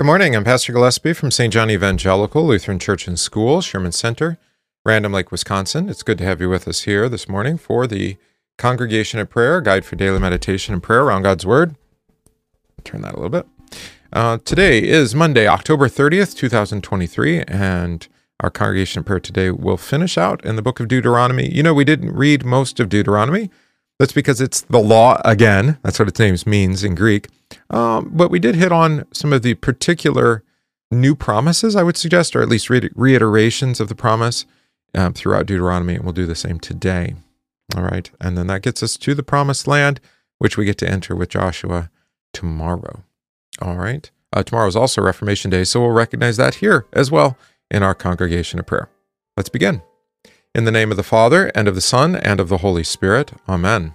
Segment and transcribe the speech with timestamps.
[0.00, 0.34] Good morning.
[0.34, 1.52] I'm Pastor Gillespie from St.
[1.52, 4.38] John Evangelical Lutheran Church and School, Sherman Center,
[4.82, 5.90] Random Lake, Wisconsin.
[5.90, 8.16] It's good to have you with us here this morning for the
[8.56, 11.76] Congregation of Prayer, Guide for Daily Meditation and Prayer around God's Word.
[12.82, 13.46] Turn that a little bit.
[14.10, 18.08] Uh, today is Monday, October 30th, 2023, and
[18.42, 21.54] our Congregation of Prayer today will finish out in the book of Deuteronomy.
[21.54, 23.50] You know, we didn't read most of Deuteronomy.
[24.00, 25.76] That's because it's the law again.
[25.82, 27.28] That's what its name means in Greek.
[27.68, 30.42] Um, but we did hit on some of the particular
[30.90, 34.46] new promises, I would suggest, or at least re- reiterations of the promise
[34.94, 37.14] um, throughout Deuteronomy, and we'll do the same today.
[37.76, 38.10] All right.
[38.18, 40.00] And then that gets us to the promised land,
[40.38, 41.90] which we get to enter with Joshua
[42.32, 43.04] tomorrow.
[43.60, 44.10] All right.
[44.32, 47.36] Uh, tomorrow is also Reformation Day, so we'll recognize that here as well
[47.70, 48.88] in our congregation of prayer.
[49.36, 49.82] Let's begin.
[50.54, 53.32] In the name of the Father, and of the Son, and of the Holy Spirit.
[53.46, 53.94] Amen.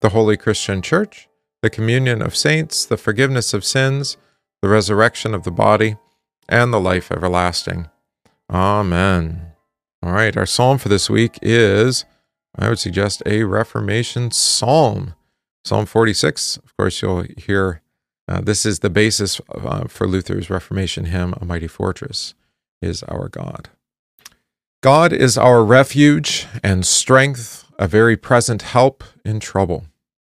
[0.00, 1.28] the holy Christian Church,
[1.62, 4.16] the communion of saints, the forgiveness of sins,
[4.62, 5.96] the resurrection of the body,
[6.48, 7.88] and the life everlasting.
[8.50, 9.52] Amen.
[10.02, 12.04] All right, our psalm for this week is,
[12.56, 15.14] I would suggest, a Reformation psalm.
[15.64, 16.56] Psalm 46.
[16.56, 17.82] Of course, you'll hear
[18.26, 22.34] uh, this is the basis uh, for Luther's Reformation hymn, A Mighty Fortress
[22.80, 23.68] is Our God.
[24.82, 29.84] God is our refuge and strength, a very present help in trouble.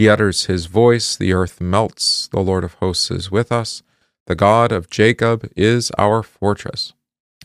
[0.00, 2.26] He utters his voice, the earth melts.
[2.28, 3.82] The Lord of hosts is with us.
[4.28, 6.94] The God of Jacob is our fortress.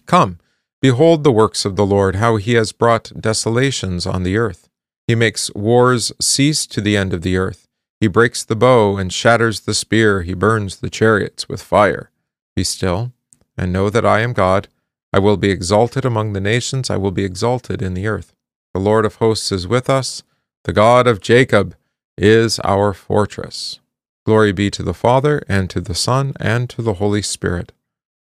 [0.06, 0.40] Come,
[0.82, 4.70] behold the works of the Lord, how he has brought desolations on the earth.
[5.06, 7.68] He makes wars cease to the end of the earth.
[8.00, 10.22] He breaks the bow and shatters the spear.
[10.22, 12.10] He burns the chariots with fire.
[12.56, 13.12] Be still,
[13.58, 14.70] and know that I am God.
[15.12, 16.90] I will be exalted among the nations.
[16.90, 18.34] I will be exalted in the earth.
[18.74, 20.24] The Lord of hosts is with us.
[20.64, 21.76] The God of Jacob
[22.18, 23.80] is our fortress.
[24.26, 27.72] Glory be to the Father, and to the Son, and to the Holy Spirit,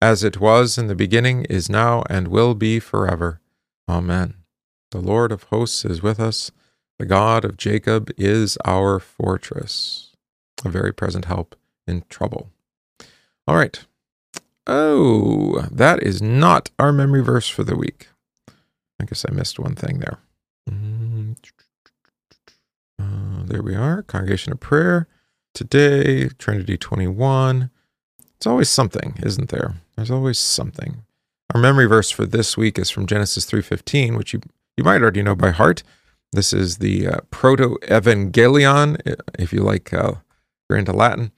[0.01, 3.41] as it was in the beginning, is now, and will be forever.
[3.89, 4.35] Amen.
[4.91, 6.51] The Lord of hosts is with us.
[6.99, 10.11] The God of Jacob is our fortress,
[10.63, 11.55] a very present help
[11.87, 12.49] in trouble.
[13.47, 13.83] All right.
[14.67, 18.07] Oh, that is not our memory verse for the week.
[18.99, 20.19] I guess I missed one thing there.
[23.15, 24.03] Uh, there we are.
[24.03, 25.07] Congregation of Prayer.
[25.53, 27.69] Today, Trinity 21.
[28.35, 29.75] It's always something, isn't there?
[29.95, 31.03] There's always something.
[31.53, 34.41] Our memory verse for this week is from Genesis 3:15, which you
[34.75, 35.83] you might already know by heart.
[36.33, 38.99] This is the uh, Protoevangelium,
[39.39, 40.15] if you like, uh,
[40.69, 41.31] you're into Latin,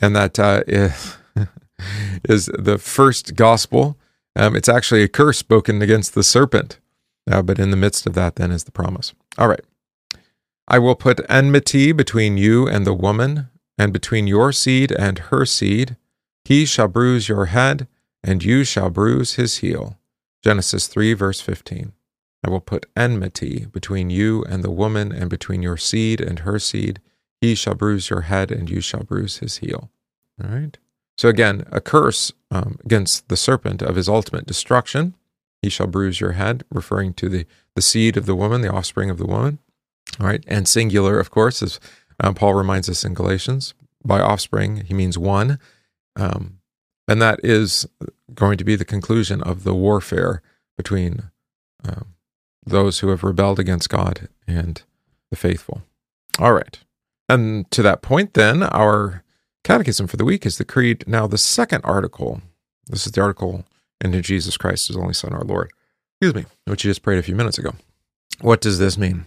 [0.00, 1.18] and that uh, is,
[2.24, 3.98] is the first gospel.
[4.34, 6.78] Um, it's actually a curse spoken against the serpent.
[7.30, 9.12] Uh, but in the midst of that, then is the promise.
[9.36, 9.60] All right.
[10.70, 15.44] I will put enmity between you and the woman, and between your seed and her
[15.44, 15.96] seed.
[16.44, 17.88] He shall bruise your head,
[18.22, 19.98] and you shall bruise his heel.
[20.44, 21.92] Genesis 3, verse 15.
[22.46, 26.60] I will put enmity between you and the woman, and between your seed and her
[26.60, 27.00] seed.
[27.40, 29.90] He shall bruise your head, and you shall bruise his heel.
[30.42, 30.78] All right.
[31.18, 35.14] So again, a curse um, against the serpent of his ultimate destruction
[35.62, 39.10] he shall bruise your head, referring to the, the seed of the woman, the offspring
[39.10, 39.58] of the woman.
[40.20, 40.44] All right.
[40.46, 41.80] And singular, of course, as
[42.20, 43.74] um, Paul reminds us in Galatians,
[44.04, 45.58] by offspring, he means one.
[46.16, 46.58] Um,
[47.08, 47.86] and that is
[48.34, 50.42] going to be the conclusion of the warfare
[50.76, 51.30] between
[51.84, 52.14] um,
[52.64, 54.82] those who have rebelled against God and
[55.30, 55.82] the faithful.
[56.38, 56.78] All right.
[57.28, 59.24] And to that point, then, our
[59.64, 61.04] catechism for the week is the Creed.
[61.06, 62.42] Now, the second article,
[62.86, 63.64] this is the article
[64.00, 65.70] and to Jesus Christ, his only Son, our Lord.
[66.20, 67.74] Excuse me, which you just prayed a few minutes ago.
[68.40, 69.26] What does this mean?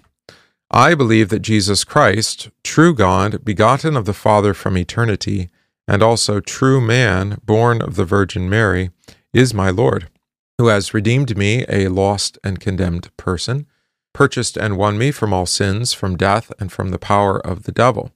[0.76, 5.52] I believe that Jesus Christ, true God, begotten of the Father from eternity,
[5.88, 8.90] and also true man, born of the Virgin Mary,
[9.36, 10.10] is my Lord,
[10.58, 13.68] who has redeemed me, a lost and condemned person,
[14.14, 17.72] purchased and won me from all sins, from death, and from the power of the
[17.72, 18.10] devil,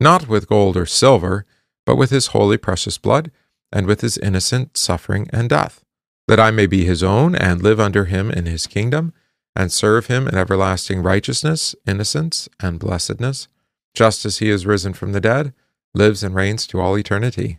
[0.00, 1.44] not with gold or silver,
[1.84, 3.30] but with his holy precious blood,
[3.70, 5.84] and with his innocent suffering and death,
[6.28, 9.12] that I may be his own and live under him in his kingdom,
[9.56, 13.48] and serve him in everlasting righteousness, innocence, and blessedness,
[13.94, 15.52] just as he is risen from the dead,
[15.94, 17.58] lives and reigns to all eternity.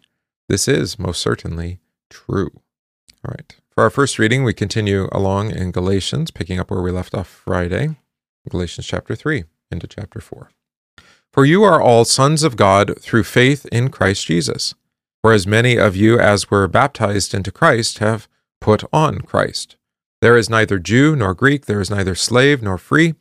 [0.50, 2.52] This is most certainly true.
[3.24, 3.56] All right.
[3.72, 7.28] For our first reading, we continue along in Galatians, picking up where we left off
[7.28, 7.98] Friday,
[8.50, 10.50] Galatians chapter 3 into chapter 4.
[11.34, 14.74] For you are all sons of God through faith in Christ Jesus.
[15.22, 18.28] For as many of you as were baptized into Christ have
[18.62, 19.76] put on Christ.
[20.26, 23.14] There is neither Jew nor Greek, there is neither slave nor free,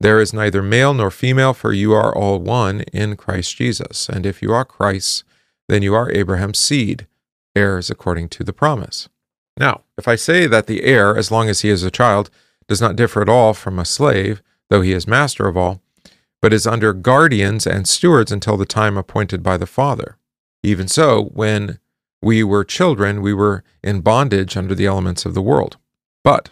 [0.00, 4.08] there is neither male nor female, for you are all one in Christ Jesus.
[4.08, 5.22] And if you are Christ's,
[5.68, 7.06] then you are Abraham's seed,
[7.54, 9.08] heirs according to the promise.
[9.56, 12.30] Now, if I say that the heir, as long as he is a child,
[12.66, 15.80] does not differ at all from a slave, though he is master of all,
[16.42, 20.16] but is under guardians and stewards until the time appointed by the father.
[20.64, 21.78] Even so, when
[22.20, 25.76] we were children, we were in bondage under the elements of the world.
[26.22, 26.50] But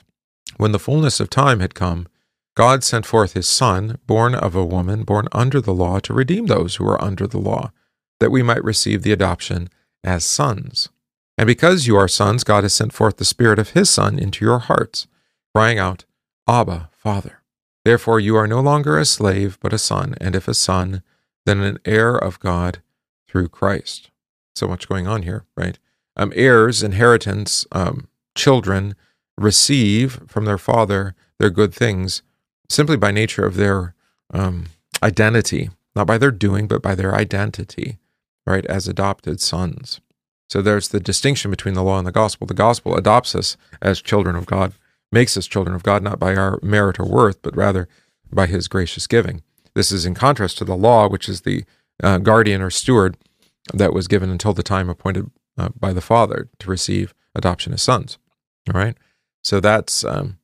[0.57, 2.09] when the fullness of time had come,
[2.57, 6.47] God sent forth his Son, born of a woman, born under the law, to redeem
[6.47, 7.71] those who are under the law,
[8.19, 9.69] that we might receive the adoption
[10.03, 10.89] as sons.
[11.37, 14.45] And because you are sons, God has sent forth the Spirit of his Son into
[14.45, 15.07] your hearts,
[15.55, 16.05] crying out,
[16.49, 17.43] Abba, Father.
[17.85, 21.03] Therefore you are no longer a slave, but a son, and if a son,
[21.47, 22.83] then an heir of God
[23.27, 24.11] through Christ.
[24.55, 25.79] So much going on here, right?
[26.17, 28.95] Um, heirs, inheritance, um, children
[29.39, 32.23] receive from their father their good things
[32.69, 33.95] simply by nature of their
[34.33, 34.67] um,
[35.03, 37.99] identity, not by their doing, but by their identity,
[38.47, 40.01] right, as adopted sons.
[40.51, 42.47] So there's the distinction between the law and the gospel.
[42.47, 44.73] The gospel adopts us as children of God,
[45.13, 47.89] makes us children of God, not by our merit or worth, but rather
[48.33, 49.43] by his gracious giving.
[49.75, 51.65] This is in contrast to the law, which is the
[52.03, 53.17] uh, guardian or steward
[53.75, 57.83] that was given until the time appointed uh, by the Father to receive adoption as
[57.83, 58.19] sons.
[58.73, 58.97] All right.
[59.49, 60.37] So that's um,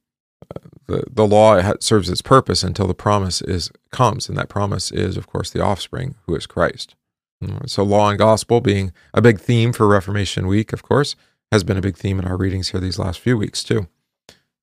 [0.86, 5.18] the the law serves its purpose until the promise is comes, and that promise is,
[5.18, 6.94] of course, the offspring who is Christ.
[7.66, 11.16] So, law and gospel being a big theme for Reformation Week, of course,
[11.52, 13.88] has been a big theme in our readings here these last few weeks too.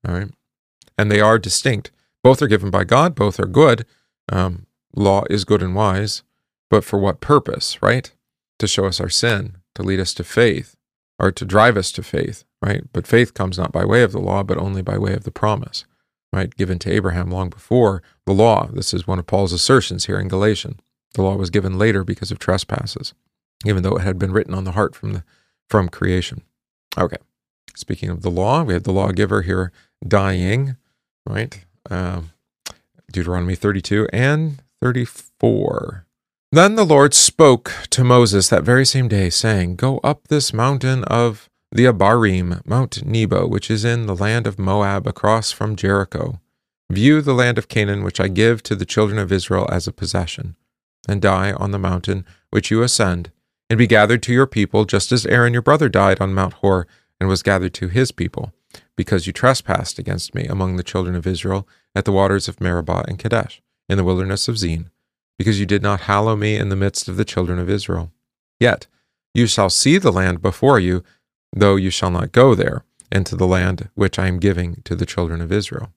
[0.08, 0.32] All right,
[0.98, 1.92] and they are distinct.
[2.24, 3.14] Both are given by God.
[3.14, 3.86] Both are good.
[4.32, 4.66] Um,
[4.96, 6.24] law is good and wise,
[6.68, 7.80] but for what purpose?
[7.84, 8.12] Right?
[8.58, 10.76] To show us our sin, to lead us to faith,
[11.22, 12.44] or to drive us to faith.
[12.62, 12.84] Right?
[12.92, 15.32] But faith comes not by way of the law, but only by way of the
[15.32, 15.86] promise.
[16.34, 16.56] Right?
[16.56, 18.68] Given to Abraham long before the law.
[18.72, 20.78] This is one of Paul's assertions here in Galatians.
[21.14, 23.14] The law was given later because of trespasses,
[23.66, 25.24] even though it had been written on the heart from the
[25.70, 26.42] from creation.
[26.98, 27.18] Okay.
[27.76, 29.72] Speaking of the law, we have the lawgiver here
[30.06, 30.76] dying,
[31.26, 31.66] right?
[31.90, 32.32] Um,
[33.12, 36.06] Deuteronomy 32 and 34.
[36.54, 41.06] Then the Lord spoke to Moses that very same day, saying, Go up this mountain
[41.06, 46.42] of the Abarim, Mount Nebo, which is in the land of Moab, across from Jericho.
[46.92, 49.94] View the land of Canaan, which I give to the children of Israel as a
[49.94, 50.58] possession
[51.08, 53.32] and die on the mountain which you ascend,
[53.70, 56.86] and be gathered to your people, just as Aaron your brother died on Mount Hor
[57.18, 58.52] and was gathered to his people,
[58.98, 61.66] because you trespassed against me among the children of Israel
[61.96, 64.90] at the waters of Meribah and Kadesh, in the wilderness of Zin,
[65.42, 68.12] because you did not hallow me in the midst of the children of Israel.
[68.60, 68.86] Yet
[69.34, 71.04] you shall see the land before you,
[71.52, 75.06] though you shall not go there, into the land which I am giving to the
[75.06, 75.92] children of Israel.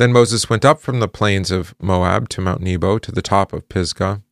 [0.00, 3.52] Then Moses went up from the plains of Moab to Mount Nebo to the top
[3.52, 4.22] of Pisgah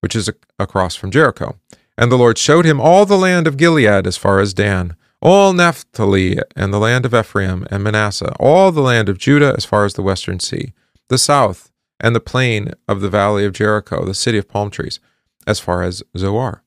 [0.00, 1.58] which is across from Jericho.
[1.96, 5.52] And the Lord showed him all the land of Gilead as far as Dan, all
[5.52, 9.84] Naphtali and the land of Ephraim and Manasseh, all the land of Judah as far
[9.84, 10.72] as the western sea,
[11.08, 11.70] the south
[12.00, 15.00] and the plain of the valley of Jericho, the city of palm trees,
[15.46, 16.62] as far as Zoar.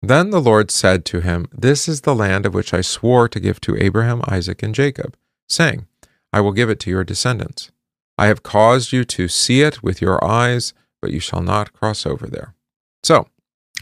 [0.00, 3.40] Then the Lord said to him, This is the land of which I swore to
[3.40, 5.16] give to Abraham, Isaac, and Jacob,
[5.48, 5.86] saying,
[6.32, 7.70] I will give it to your descendants.
[8.16, 12.06] I have caused you to see it with your eyes but you shall not cross
[12.06, 12.54] over there.
[13.02, 13.28] So,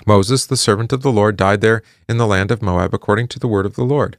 [0.07, 3.39] Moses, the servant of the Lord, died there in the land of Moab according to
[3.39, 4.19] the word of the Lord.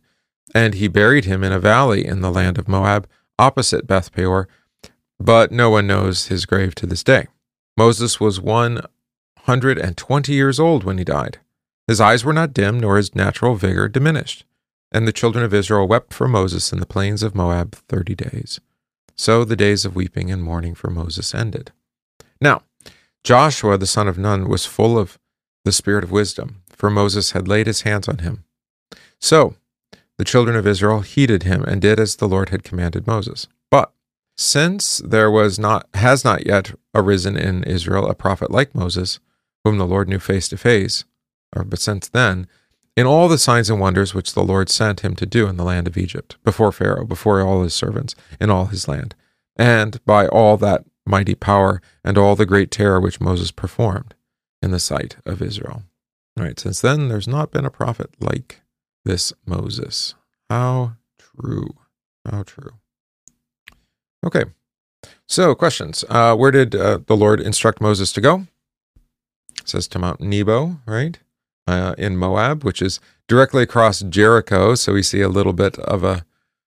[0.56, 4.48] And he buried him in a valley in the land of Moab, opposite Beth Peor,
[5.20, 7.28] but no one knows his grave to this day.
[7.76, 8.82] Moses was one
[9.40, 11.40] hundred and twenty years old when he died.
[11.88, 14.46] His eyes were not dim, nor his natural vigor diminished.
[14.92, 18.60] And the children of Israel wept for Moses in the plains of Moab thirty days.
[19.16, 21.72] So the days of weeping and mourning for Moses ended.
[22.40, 22.64] Now,
[23.24, 25.18] Joshua, the son of Nun, was full of
[25.66, 28.44] the spirit of wisdom, for Moses had laid his hands on him.
[29.20, 29.56] So
[30.18, 33.48] the children of Israel heeded him and did as the Lord had commanded Moses.
[34.38, 39.20] Since there was not has not yet arisen in Israel a prophet like Moses,
[39.64, 41.06] whom the Lord knew face to face,
[41.56, 42.48] or but since then,
[42.96, 45.64] in all the signs and wonders which the Lord sent him to do in the
[45.64, 49.16] land of Egypt, before Pharaoh, before all his servants, in all his land,
[49.56, 54.14] and by all that mighty power and all the great terror which Moses performed
[54.62, 55.84] in the sight of Israel.
[56.38, 58.62] All right, since then there's not been a prophet like
[59.04, 60.14] this Moses.
[60.50, 61.76] How true.
[62.30, 62.74] How true.
[64.26, 64.46] Okay.
[65.28, 66.04] So, questions.
[66.10, 68.48] Uh, where did uh, the Lord instruct Moses to go?
[69.60, 71.20] It says to Mount Nebo, right?
[71.68, 74.76] Uh, in Moab, which is directly across Jericho.
[74.76, 76.26] So we see a little bit of a,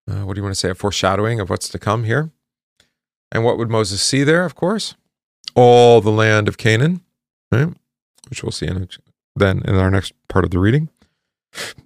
[0.08, 2.30] uh, what do you want to say, a foreshadowing of what's to come here.
[3.32, 4.94] And what would Moses see there, of course?
[5.54, 7.00] All the land of Canaan,
[7.50, 7.68] right?
[8.28, 8.88] Which we'll see in
[9.36, 10.90] then in our next part of the reading.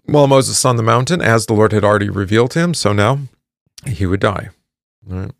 [0.04, 3.20] While Moses on the mountain, as the Lord had already revealed him, so now
[3.86, 4.50] he would die.
[5.06, 5.30] Right?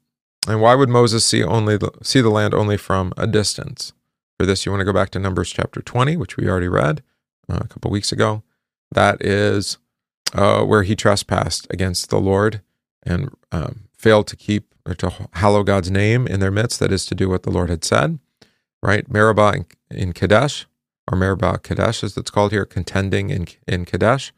[0.47, 3.93] And why would Moses see only the, see the land only from a distance?
[4.39, 7.03] For this, you want to go back to Numbers chapter 20, which we already read
[7.49, 8.43] uh, a couple weeks ago.
[8.91, 9.79] That is
[10.35, 12.61] uh, where he trespassed against the Lord
[13.05, 16.81] and um, failed to keep or to hallow God's name in their midst.
[16.81, 18.19] That is to do what the Lord had said,
[18.83, 19.11] right?
[19.11, 20.67] Meribah in, in Kadesh,
[21.11, 24.33] or Meribah Kadesh, as it's called here, contending in, in Kadesh.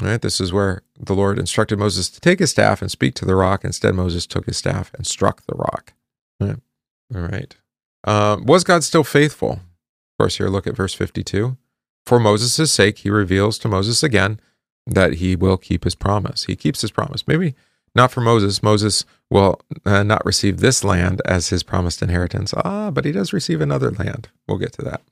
[0.00, 3.14] All right, this is where the Lord instructed Moses to take his staff and speak
[3.14, 3.64] to the rock.
[3.64, 5.94] Instead, Moses took his staff and struck the rock.
[6.40, 6.58] All right.
[7.14, 7.56] All right.
[8.04, 9.52] Uh, was God still faithful?
[9.52, 11.56] Of course, here look at verse 52.
[12.04, 14.38] For Moses' sake, he reveals to Moses again
[14.86, 16.44] that he will keep his promise.
[16.44, 17.26] He keeps his promise.
[17.26, 17.54] Maybe
[17.94, 18.62] not for Moses.
[18.62, 22.54] Moses will uh, not receive this land as his promised inheritance.
[22.54, 24.28] Ah, but he does receive another land.
[24.46, 25.02] We'll get to that.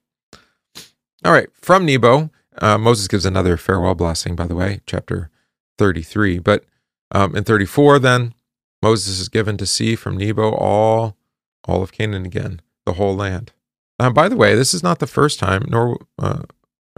[1.25, 5.30] All right, from Nebo, uh, Moses gives another farewell blessing, by the way, chapter
[5.78, 6.38] 33.
[6.38, 6.64] But
[7.11, 8.34] um, in 34, then,
[8.82, 11.16] Moses is given to see from Nebo all,
[11.64, 13.52] all of Canaan again, the whole land.
[13.99, 16.42] Uh, by the way, this is not the first time, nor, uh,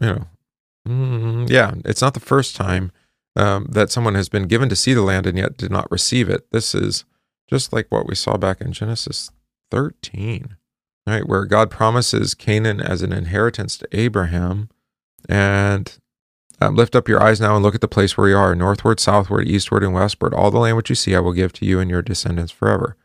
[0.00, 0.25] you know,
[0.88, 2.90] mm, yeah, it's not the first time
[3.36, 6.28] um, that someone has been given to see the land and yet did not receive
[6.28, 6.46] it.
[6.52, 7.04] This is
[7.48, 9.30] just like what we saw back in Genesis
[9.70, 10.56] 13
[11.06, 11.26] right?
[11.26, 14.68] Where God promises Canaan as an inheritance to Abraham.
[15.28, 15.97] And
[16.61, 19.00] um, lift up your eyes now and look at the place where you are northward,
[19.00, 20.33] southward, eastward, and westward.
[20.33, 22.97] All the land which you see, I will give to you and your descendants forever.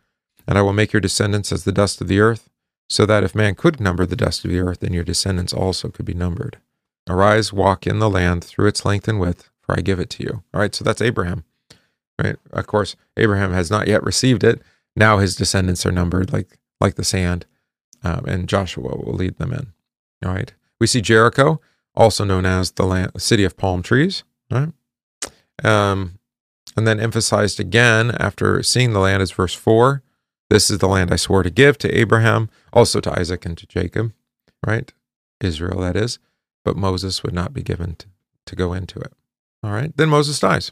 [0.48, 2.50] And I will make your descendants as the dust of the earth,
[2.90, 5.90] so that if man could number the dust of the earth, then your descendants also
[5.90, 6.58] could be numbered.
[7.10, 10.24] Arise, walk in the land through its length and width, for I give it to
[10.24, 10.44] you.
[10.54, 11.44] All right, so that's Abraham.
[12.22, 12.38] Right?
[12.51, 14.62] Of course, Abraham has not yet received it.
[14.96, 17.46] Now his descendants are numbered like like the sand
[18.04, 19.68] um, and Joshua will lead them in.
[20.25, 20.54] All right.
[20.80, 21.62] We see Jericho,
[21.96, 24.24] also known as the land, city of palm trees.
[24.50, 24.70] Right.
[25.64, 26.20] Um,
[26.76, 30.04] and then emphasized again after seeing the land is verse four.
[30.50, 33.68] This is the land I swore to give to Abraham, also to Isaac and to
[33.68, 34.14] Jacob.
[34.66, 34.92] Right.
[35.40, 36.20] Israel, that is.
[36.64, 38.08] But Moses would not be given to,
[38.46, 39.14] to go into it.
[39.64, 39.96] All right.
[39.96, 40.72] Then Moses dies.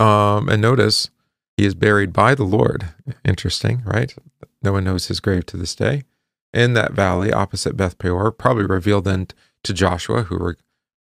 [0.00, 1.10] Um, and notice
[1.56, 2.88] he is buried by the Lord.
[3.24, 4.14] Interesting, right?
[4.62, 6.04] No one knows his grave to this day
[6.52, 9.28] in that valley opposite Beth Peor, probably revealed then
[9.64, 10.54] to Joshua, who, re-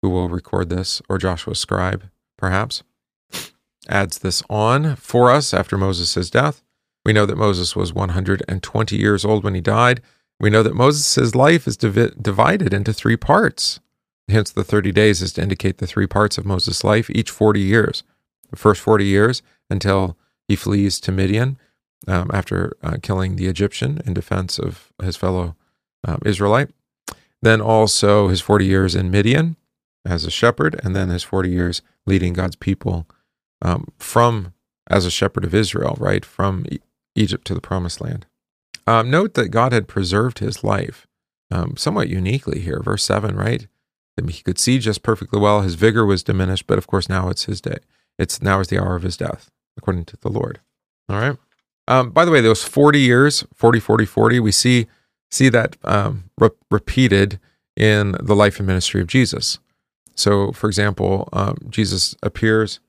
[0.02, 2.04] who will record this, or Joshua's scribe,
[2.36, 2.82] perhaps,
[3.88, 6.62] adds this on for us after Moses' death.
[7.04, 10.02] We know that Moses was 120 years old when he died.
[10.40, 13.80] We know that Moses' life is divi- divided into three parts.
[14.28, 17.60] Hence, the 30 days is to indicate the three parts of Moses' life, each 40
[17.60, 18.02] years.
[18.50, 20.16] The first 40 years until
[20.48, 21.58] he flees to Midian,
[22.06, 25.56] um, after uh, killing the Egyptian in defense of his fellow
[26.04, 26.70] um, Israelite.
[27.46, 29.54] Then also his 40 years in Midian
[30.04, 33.06] as a shepherd, and then his 40 years leading God's people
[33.62, 34.52] um, from
[34.90, 36.80] as a shepherd of Israel, right, from e-
[37.14, 38.26] Egypt to the promised land.
[38.88, 41.06] Um, note that God had preserved his life
[41.52, 42.80] um, somewhat uniquely here.
[42.80, 43.68] Verse 7, right?
[44.28, 45.60] He could see just perfectly well.
[45.60, 47.78] His vigor was diminished, but of course now it's his day.
[48.18, 50.58] It's now is the hour of his death, according to the Lord.
[51.08, 51.36] All right.
[51.86, 54.88] Um, by the way, those 40 years, 40, 40, 40, we see
[55.30, 57.40] see that um, re- repeated
[57.76, 59.58] in the life and ministry of Jesus.
[60.14, 62.80] So, for example, um, Jesus appears,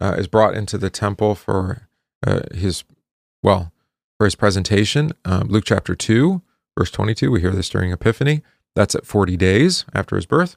[0.00, 1.88] uh, is brought into the temple for
[2.24, 2.84] uh, his,
[3.42, 3.72] well,
[4.18, 5.12] for his presentation.
[5.24, 6.42] Um, Luke chapter 2,
[6.78, 8.42] verse 22, we hear this during Epiphany.
[8.76, 10.56] That's at 40 days after his birth.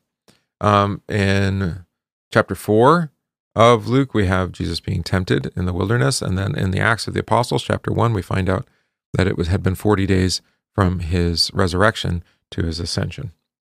[0.62, 1.86] Um, in
[2.32, 3.12] chapter 4,
[3.56, 6.22] of Luke, we have Jesus being tempted in the wilderness.
[6.22, 8.68] And then in the Acts of the Apostles, chapter 1, we find out
[9.14, 10.42] that it was, had been 40 days
[10.80, 13.34] from his resurrection to his ascension.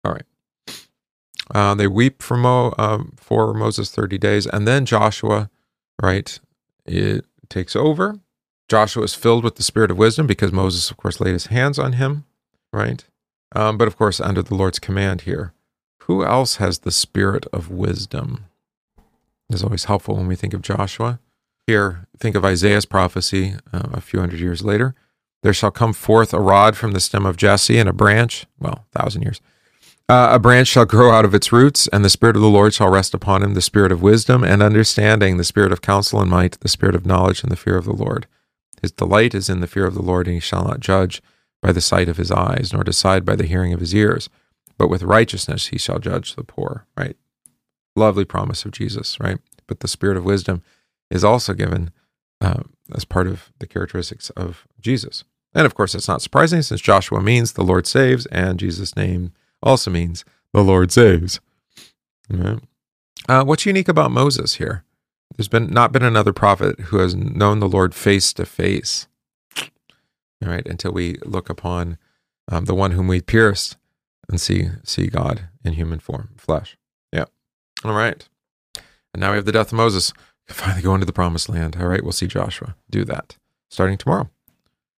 [0.05, 0.75] All right.
[1.49, 4.45] Uh, they weep for, Mo, um, for Moses 30 days.
[4.45, 5.49] And then Joshua
[5.99, 6.39] right,
[6.85, 8.19] it takes over.
[8.69, 11.79] Joshua is filled with the spirit of wisdom because Moses, of course, laid his hands
[11.79, 12.25] on him,
[12.71, 13.03] right?
[13.55, 15.53] Um, but of course, under the Lord's command here.
[16.03, 18.45] Who else has the spirit of wisdom?
[19.49, 21.19] Is always helpful when we think of Joshua.
[21.65, 24.93] Here, think of Isaiah's prophecy uh, a few hundred years later.
[25.43, 28.85] There shall come forth a rod from the stem of Jesse, and a branch, well,
[28.93, 29.41] a thousand years.
[30.07, 32.73] Uh, a branch shall grow out of its roots, and the Spirit of the Lord
[32.73, 36.29] shall rest upon him the Spirit of wisdom and understanding, the Spirit of counsel and
[36.29, 38.27] might, the Spirit of knowledge and the fear of the Lord.
[38.81, 41.21] His delight is in the fear of the Lord, and he shall not judge
[41.61, 44.27] by the sight of his eyes, nor decide by the hearing of his ears,
[44.77, 47.15] but with righteousness he shall judge the poor, right?
[47.95, 49.37] Lovely promise of Jesus, right?
[49.67, 50.61] But the Spirit of wisdom
[51.09, 51.91] is also given
[52.41, 55.23] uh, as part of the characteristics of Jesus.
[55.53, 59.33] And of course, it's not surprising since Joshua means the Lord saves, and Jesus' name
[59.61, 61.39] also means the Lord saves.
[62.29, 62.59] Right.
[63.27, 64.83] Uh, what's unique about Moses here?
[65.37, 69.07] There's been not been another prophet who has known the Lord face to face.
[70.43, 71.97] All right, until we look upon
[72.47, 73.77] um, the one whom we pierced
[74.29, 76.77] and see see God in human form, flesh.
[77.11, 77.25] Yeah.
[77.83, 78.27] All right.
[79.13, 80.13] And now we have the death of Moses.
[80.47, 81.77] Finally go into the promised land.
[81.79, 83.37] All right, we'll see Joshua do that
[83.69, 84.29] starting tomorrow.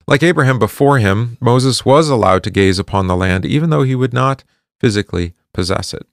[0.05, 3.95] Like Abraham before him, Moses was allowed to gaze upon the land, even though he
[3.95, 4.43] would not
[4.79, 6.05] physically possess it.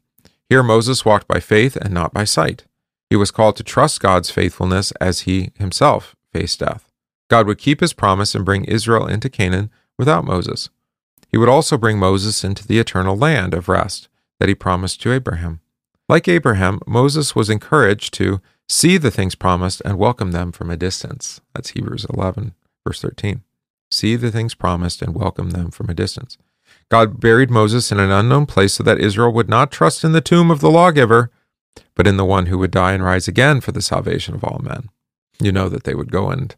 [0.49, 2.65] Here, Moses walked by faith and not by sight.
[3.09, 6.89] He was called to trust God's faithfulness as he himself faced death.
[7.29, 10.71] God would keep his promise and bring Israel into Canaan without Moses.
[11.29, 15.13] He would also bring Moses into the eternal land of rest that he promised to
[15.13, 15.61] Abraham.
[16.09, 20.77] Like Abraham, Moses was encouraged to see the things promised and welcome them from a
[20.77, 21.41] distance.
[21.55, 22.55] That's Hebrews 11,
[22.85, 23.43] verse 13
[23.91, 26.39] see the things promised, and welcome them from a distance.
[26.89, 30.21] God buried Moses in an unknown place so that Israel would not trust in the
[30.21, 31.31] tomb of the lawgiver,
[31.95, 34.61] but in the one who would die and rise again for the salvation of all
[34.63, 34.89] men.
[35.41, 36.55] You know that they would go and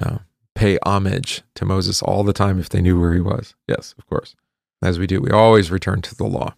[0.00, 0.18] uh,
[0.54, 3.54] pay homage to Moses all the time if they knew where he was.
[3.68, 4.34] Yes, of course.
[4.82, 6.54] As we do, we always return to the law.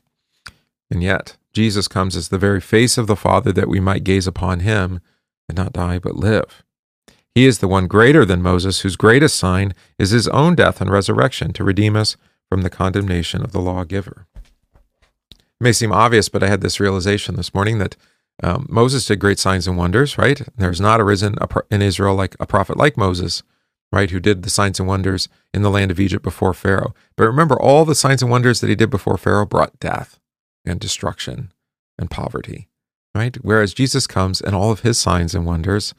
[0.90, 4.26] And yet, Jesus comes as the very face of the Father that we might gaze
[4.26, 5.00] upon him
[5.48, 6.62] and not die but live.
[7.36, 10.88] He is the one greater than Moses, whose greatest sign is his own death and
[10.88, 12.16] resurrection to redeem us
[12.48, 14.26] from the condemnation of the lawgiver.
[15.30, 17.94] It may seem obvious, but I had this realization this morning that
[18.42, 20.40] um, Moses did great signs and wonders, right?
[20.56, 21.36] There's not arisen
[21.70, 23.42] in Israel like a prophet like Moses,
[23.92, 26.94] right, who did the signs and wonders in the land of Egypt before Pharaoh.
[27.16, 30.18] But remember, all the signs and wonders that he did before Pharaoh brought death
[30.64, 31.52] and destruction
[31.98, 32.68] and poverty,
[33.14, 33.36] right?
[33.42, 35.92] Whereas Jesus comes and all of his signs and wonders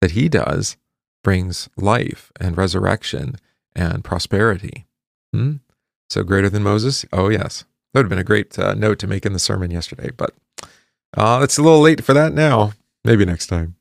[0.00, 0.76] that he does
[1.24, 3.34] brings life and resurrection
[3.74, 4.86] and prosperity.
[5.32, 5.54] Hmm?
[6.08, 7.04] So greater than Moses?
[7.12, 7.64] Oh, yes.
[7.92, 10.34] That would have been a great uh, note to make in the sermon yesterday, but
[11.16, 12.72] uh, it's a little late for that now.
[13.04, 13.74] Maybe next time.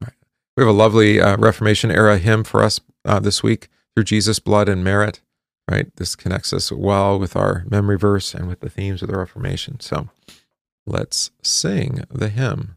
[0.00, 0.14] Right.
[0.56, 4.38] We have a lovely uh, Reformation era hymn for us uh, this week through Jesus'
[4.38, 5.20] blood and merit.
[5.70, 5.94] Right.
[5.96, 9.78] This connects us well with our memory verse and with the themes of the Reformation.
[9.80, 10.08] So
[10.86, 12.76] let's sing the hymn.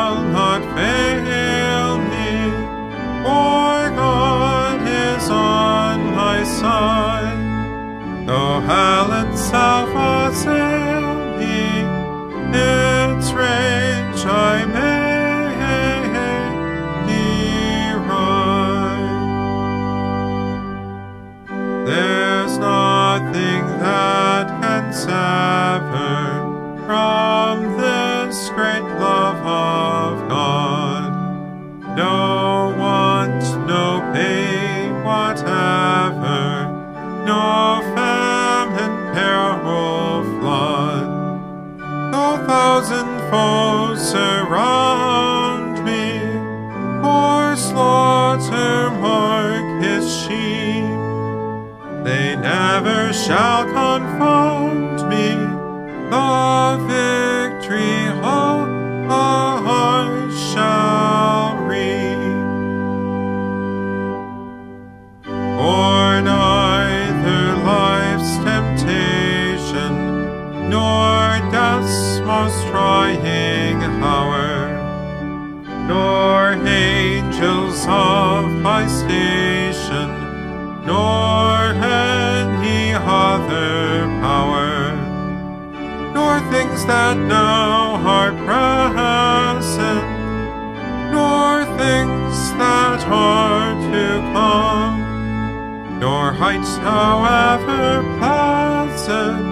[96.51, 99.45] nor heights however pleasant,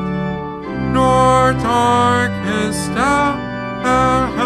[0.93, 4.39] nor darkest depths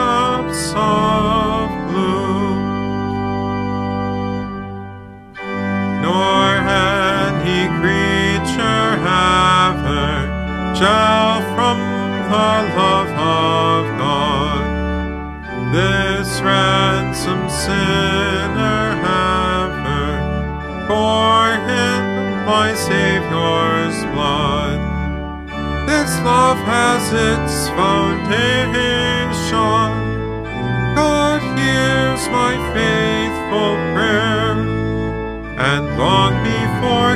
[0.76, 2.60] of gloom,
[6.02, 10.12] nor any creature ever
[10.76, 11.78] shall from
[12.30, 14.64] the love of God
[15.74, 18.13] this ransom sinner
[22.46, 24.80] my Savior's blood.
[25.88, 29.14] This love has its foundation.
[30.96, 34.60] God hears my faithful prayer,
[35.58, 37.13] and long before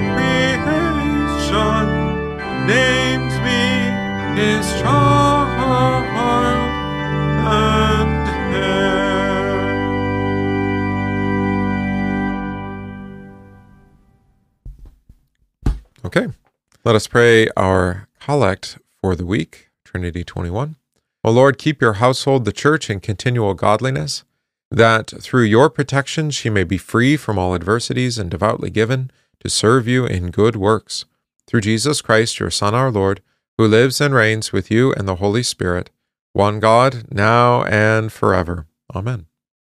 [16.88, 20.78] let us pray our collect for the week, Trinity 21.
[21.22, 24.24] O Lord, keep your household, the church, in continual godliness,
[24.72, 29.50] that through your protection she may be free from all adversities and devoutly given to
[29.50, 31.04] serve you in good works.
[31.46, 33.22] Through Jesus Christ, your Son, our Lord,
[33.58, 35.90] who lives and reigns with you and the Holy Spirit,
[36.32, 38.66] one God, now and forever.
[38.96, 39.26] Amen.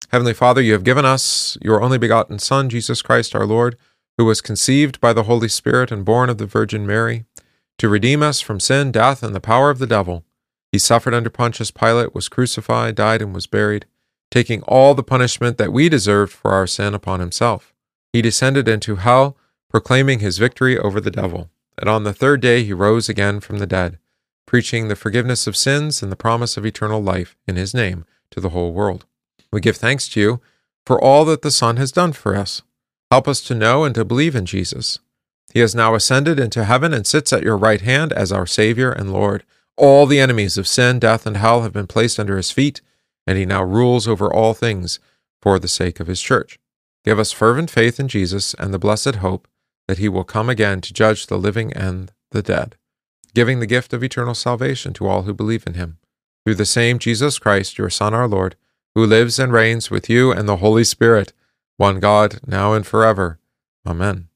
[0.09, 3.77] Heavenly Father, you have given us your only begotten Son, Jesus Christ our Lord,
[4.19, 7.25] who was conceived by the Holy Spirit and born of the Virgin Mary,
[7.79, 10.25] to redeem us from sin, death, and the power of the devil.
[10.71, 13.87] He suffered under Pontius Pilate, was crucified, died, and was buried,
[14.31, 17.75] taking all the punishment that we deserved for our sin upon himself.
[18.13, 19.37] He descended into hell,
[19.69, 21.51] proclaiming his victory over the devil.
[21.79, 23.99] And on the third day he rose again from the dead,
[24.47, 28.41] preaching the forgiveness of sins and the promise of eternal life in his name to
[28.41, 29.07] the whole world.
[29.51, 30.41] We give thanks to you
[30.87, 32.63] for all that the Son has done for us.
[33.13, 34.99] Help us to know and to believe in Jesus.
[35.53, 38.91] He has now ascended into heaven and sits at your right hand as our Savior
[38.91, 39.45] and Lord.
[39.77, 42.81] All the enemies of sin, death, and hell have been placed under his feet,
[43.27, 44.99] and he now rules over all things
[45.43, 46.59] for the sake of his church.
[47.05, 49.47] Give us fervent faith in Jesus and the blessed hope
[49.89, 52.77] that he will come again to judge the living and the dead,
[53.35, 55.99] giving the gift of eternal salvation to all who believe in him.
[56.47, 58.57] Through the same Jesus Christ, your Son, our Lord,
[58.95, 61.35] who lives and reigns with you and the Holy Spirit,
[61.77, 63.39] one God, now and forever.
[63.87, 64.29] Amen.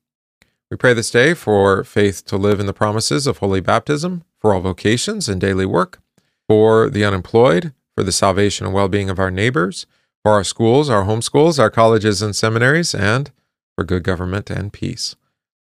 [0.70, 4.52] We pray this day for faith to live in the promises of holy baptism, for
[4.52, 6.00] all vocations and daily work,
[6.48, 9.86] for the unemployed, for the salvation and well being of our neighbors,
[10.24, 13.30] for our schools, our homeschools, our colleges and seminaries, and
[13.76, 15.14] for good government and peace.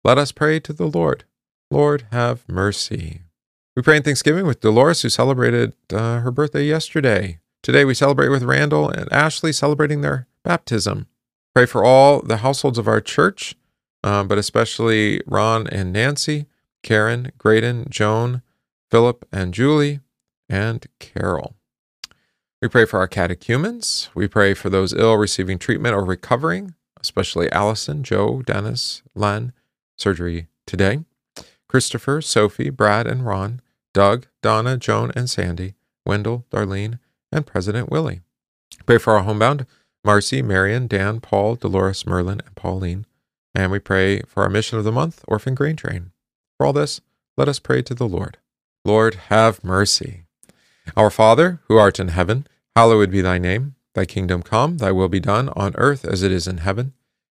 [0.04, 1.24] Let us pray to the Lord.
[1.70, 3.22] Lord, have mercy.
[3.76, 7.38] We pray in Thanksgiving with Dolores, who celebrated uh, her birthday yesterday.
[7.62, 11.06] Today we celebrate with Randall and Ashley celebrating their baptism.
[11.56, 13.54] Pray for all the households of our church,
[14.04, 16.44] uh, but especially Ron and Nancy,
[16.82, 18.42] Karen, Graydon, Joan,
[18.90, 20.00] Philip and Julie,
[20.50, 21.56] and Carol.
[22.60, 24.10] We pray for our catechumens.
[24.14, 29.54] We pray for those ill receiving treatment or recovering, especially Allison, Joe, Dennis, Len,
[29.96, 31.04] surgery today,
[31.70, 33.62] Christopher, Sophie, Brad, and Ron,
[33.94, 35.72] Doug, Donna, Joan, and Sandy,
[36.04, 36.98] Wendell, Darlene,
[37.32, 38.20] and President Willie.
[38.84, 39.64] Pray for our homebound
[40.06, 43.06] Marcy, Marion, Dan, Paul, Dolores, Merlin, and Pauline.
[43.56, 46.12] And we pray for our mission of the month, Orphan Grain Train.
[46.56, 47.00] For all this,
[47.36, 48.38] let us pray to the Lord.
[48.84, 50.22] Lord, have mercy.
[50.96, 53.74] Our Father, who art in heaven, hallowed be thy name.
[53.96, 56.92] Thy kingdom come, thy will be done, on earth as it is in heaven.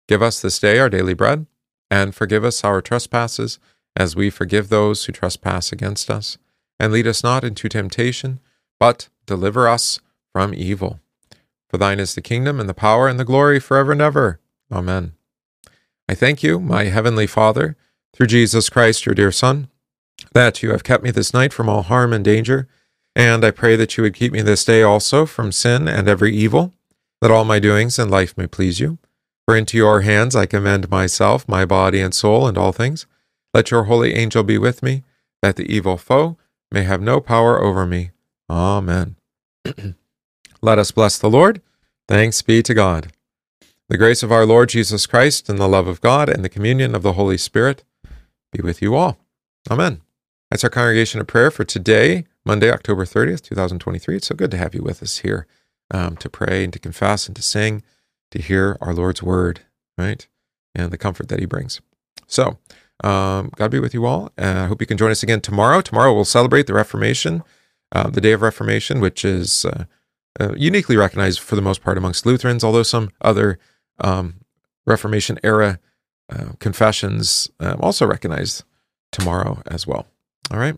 [0.08, 1.44] Give us this day our daily bread,
[1.90, 3.58] and forgive us our trespasses,
[3.94, 6.38] as we forgive those who trespass against us.
[6.80, 8.40] And lead us not into temptation,
[8.80, 10.00] but deliver us
[10.32, 11.00] from evil.
[11.72, 14.38] For thine is the kingdom, and the power, and the glory forever and ever.
[14.70, 15.14] Amen.
[16.06, 17.78] I thank you, my heavenly Father,
[18.12, 19.68] through Jesus Christ, your dear Son,
[20.34, 22.68] that you have kept me this night from all harm and danger
[23.16, 26.34] And I pray that you would keep me this day also from sin and every
[26.34, 26.74] evil,
[27.22, 28.98] that all my doings in life may please you.
[29.46, 33.06] For into your hands I commend myself, my body and soul, and all things.
[33.54, 35.04] Let your holy angel be with me,
[35.40, 36.36] that the evil foe
[36.70, 38.10] may have no power over me.
[38.50, 39.16] Amen.
[40.64, 41.60] Let us bless the Lord.
[42.06, 43.12] Thanks be to God.
[43.88, 46.94] The grace of our Lord Jesus Christ and the love of God and the communion
[46.94, 47.82] of the Holy Spirit
[48.52, 49.18] be with you all.
[49.68, 50.02] Amen.
[50.50, 54.14] That's our congregation of prayer for today, Monday, October 30th, 2023.
[54.14, 55.48] It's so good to have you with us here
[55.90, 57.82] um, to pray and to confess and to sing,
[58.30, 59.62] to hear our Lord's word,
[59.98, 60.28] right?
[60.76, 61.80] And the comfort that he brings.
[62.28, 62.58] So,
[63.02, 64.30] um, God be with you all.
[64.38, 65.80] Uh, I hope you can join us again tomorrow.
[65.80, 67.42] Tomorrow we'll celebrate the Reformation,
[67.90, 69.86] uh, the Day of Reformation, which is uh,
[70.40, 73.58] uh, uniquely recognized for the most part amongst Lutherans, although some other
[74.00, 74.36] um,
[74.86, 75.78] Reformation era
[76.28, 78.64] uh, confessions um, also recognize
[79.10, 80.06] tomorrow as well.
[80.50, 80.76] All right.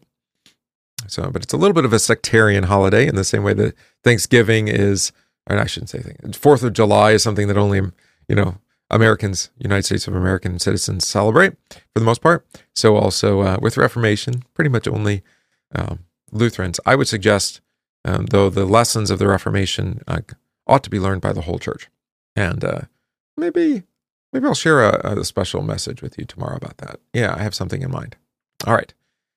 [1.07, 3.75] So, but it's a little bit of a sectarian holiday in the same way that
[4.03, 5.13] Thanksgiving is,
[5.49, 6.33] or I shouldn't say thing.
[6.33, 7.81] Fourth of July is something that only,
[8.29, 8.59] you know,
[8.91, 12.47] Americans, United States of American citizens celebrate for the most part.
[12.75, 15.23] So also uh, with Reformation, pretty much only
[15.75, 16.81] um, Lutherans.
[16.87, 17.61] I would suggest,
[18.05, 20.21] um, though, the lessons of the Reformation uh,
[20.67, 21.89] ought to be learned by the whole church.
[22.37, 22.83] And uh,
[23.37, 23.85] maybe,
[24.33, 27.01] maybe I'll share a, a special message with you tomorrow about that.
[27.13, 28.17] Yeah, I have something in mind.
[28.67, 28.93] All right.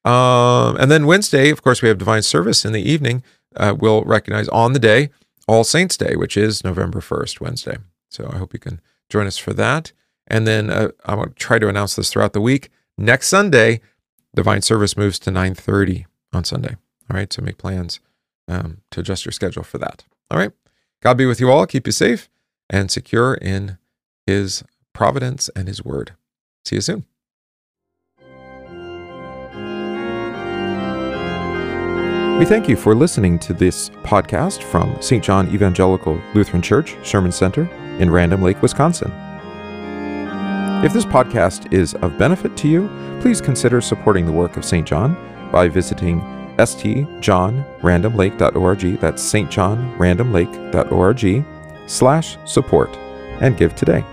[0.06, 3.24] Um, and then Wednesday, of course, we have divine service in the evening.
[3.56, 5.10] Uh, we'll recognize on the day
[5.48, 7.78] All Saints Day, which is November 1st, Wednesday.
[8.10, 9.92] So I hope you can join us for that.
[10.28, 12.70] And then uh, I'm going to try to announce this throughout the week.
[12.98, 13.82] Next Sunday,
[14.36, 16.76] divine service moves to 9:30 on Sunday.
[17.10, 18.00] All right, so make plans
[18.48, 20.04] um, to adjust your schedule for that.
[20.32, 20.52] All right,
[21.02, 21.66] God be with you all.
[21.66, 22.30] Keep you safe
[22.70, 23.78] and secure in
[24.26, 26.14] His providence and His word.
[26.66, 27.06] See you soon.
[32.40, 35.24] We thank you for listening to this podcast from St.
[35.24, 37.64] John Evangelical Lutheran Church, Sherman Center
[37.98, 39.12] in Random Lake, Wisconsin.
[40.86, 42.88] If this podcast is of benefit to you,
[43.22, 44.88] please consider supporting the work of St.
[44.88, 45.16] John
[45.52, 46.20] by visiting
[46.58, 51.46] stjohnrandomlake.org, that's stjohnrandomlake.org,
[51.88, 52.96] slash support,
[53.42, 54.06] and give today.